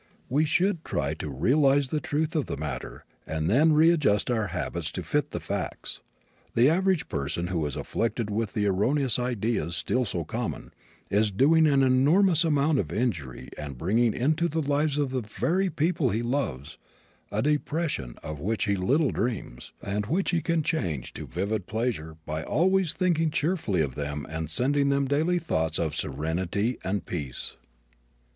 We 0.29 0.45
should 0.45 0.83
try 0.83 1.13
to 1.13 1.29
realize 1.29 1.89
the 1.89 1.99
truth 1.99 2.35
of 2.35 2.47
the 2.47 2.57
matter 2.57 3.05
and 3.27 3.47
then 3.47 3.73
readjust 3.73 4.31
our 4.31 4.47
habits 4.47 4.91
to 4.93 5.03
fit 5.03 5.29
the 5.29 5.39
facts. 5.39 6.01
The 6.55 6.71
average 6.71 7.07
person 7.07 7.49
who 7.49 7.63
is 7.67 7.75
afflicted 7.75 8.31
with 8.31 8.53
the 8.53 8.65
erroneous 8.65 9.19
ideas 9.19 9.75
still 9.75 10.03
so 10.03 10.23
common, 10.23 10.73
is 11.11 11.29
doing 11.31 11.67
an 11.67 11.83
enormous 11.83 12.43
amount 12.43 12.79
of 12.79 12.91
injury 12.91 13.49
and 13.59 13.77
bringing 13.77 14.15
into 14.15 14.47
the 14.47 14.63
lives 14.63 14.97
of 14.97 15.11
the 15.11 15.21
very 15.21 15.69
people 15.69 16.09
he 16.09 16.23
loves 16.23 16.79
a 17.31 17.43
depression 17.43 18.15
of 18.23 18.39
which 18.39 18.63
he 18.65 18.75
little 18.75 19.11
dreams, 19.11 19.71
and 19.83 20.07
which 20.07 20.31
he 20.31 20.41
can 20.41 20.63
change 20.63 21.13
to 21.13 21.27
vivid 21.27 21.67
pleasure 21.67 22.17
by 22.25 22.41
always 22.41 22.93
thinking 22.93 23.29
cheerfully 23.29 23.81
of 23.83 23.93
them 23.93 24.25
and 24.27 24.49
sending 24.49 24.89
them 24.89 25.07
daily 25.07 25.37
thoughts 25.37 25.77
of 25.77 25.95
serenity 25.95 26.79
and 26.83 27.05
peace. 27.05 27.55